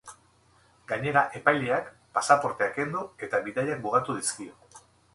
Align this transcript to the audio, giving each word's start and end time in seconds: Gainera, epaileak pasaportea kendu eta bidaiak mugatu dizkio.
Gainera, 0.91 1.23
epaileak 1.41 1.93
pasaportea 2.17 2.73
kendu 2.81 3.07
eta 3.29 3.45
bidaiak 3.47 3.87
mugatu 3.89 4.21
dizkio. 4.21 4.85